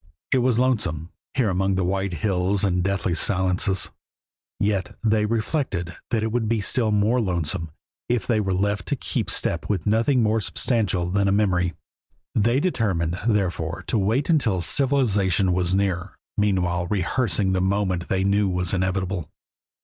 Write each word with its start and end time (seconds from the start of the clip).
It 0.33 0.39
was 0.39 0.57
lonesome, 0.57 1.11
here 1.35 1.51
among 1.51 1.75
the 1.75 1.83
white 1.83 2.11
hills 2.13 2.63
and 2.63 2.77
the 2.77 2.81
deathly 2.89 3.13
silences, 3.13 3.91
yet 4.59 4.97
they 5.03 5.27
reflected 5.27 5.95
that 6.09 6.23
it 6.23 6.31
would 6.31 6.49
be 6.49 6.59
still 6.59 6.89
more 6.89 7.21
lonesome 7.21 7.69
if 8.09 8.25
they 8.25 8.39
were 8.39 8.55
left 8.55 8.87
to 8.87 8.95
keep 8.95 9.29
step 9.29 9.69
with 9.69 9.85
nothing 9.85 10.23
more 10.23 10.41
substantial 10.41 11.05
than 11.11 11.27
a 11.27 11.31
memory. 11.31 11.75
They 12.33 12.59
determined, 12.59 13.19
therefore, 13.27 13.83
to 13.85 13.99
wait 13.99 14.27
until 14.27 14.61
civilization 14.61 15.53
was 15.53 15.75
nearer, 15.75 16.17
meanwhile 16.35 16.87
rehearsing 16.87 17.53
the 17.53 17.61
moment 17.61 18.09
they 18.09 18.23
knew 18.23 18.49
was 18.49 18.73
inevitable. 18.73 19.29